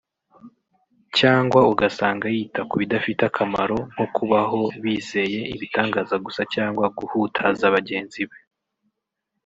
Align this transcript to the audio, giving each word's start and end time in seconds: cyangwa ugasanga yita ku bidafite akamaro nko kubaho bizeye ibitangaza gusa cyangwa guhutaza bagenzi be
cyangwa 1.17 1.59
ugasanga 1.71 2.25
yita 2.35 2.61
ku 2.69 2.75
bidafite 2.81 3.21
akamaro 3.29 3.77
nko 3.93 4.05
kubaho 4.15 4.61
bizeye 4.83 5.39
ibitangaza 5.55 6.15
gusa 6.25 6.41
cyangwa 6.53 6.85
guhutaza 6.97 7.65
bagenzi 7.75 8.23
be 8.29 8.37